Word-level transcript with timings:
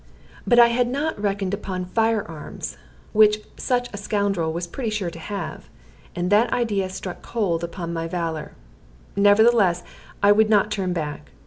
But 0.47 0.57
I 0.57 0.69
had 0.69 0.87
not 0.87 1.21
reckoned 1.21 1.53
upon 1.53 1.85
fire 1.85 2.23
arms, 2.23 2.75
which 3.13 3.43
such 3.57 3.87
a 3.93 3.97
scoundrel 3.97 4.51
was 4.51 4.65
pretty 4.65 4.89
sure 4.89 5.11
to 5.11 5.19
have; 5.19 5.69
and 6.15 6.31
that 6.31 6.51
idea 6.51 6.89
struck 6.89 7.21
cold 7.21 7.63
upon 7.63 7.93
my 7.93 8.07
valor. 8.07 8.53
Nevertheless, 9.15 9.83
I 10.23 10.31
would 10.31 10.49
not 10.49 10.71
turn 10.71 10.91
back. 10.91 11.29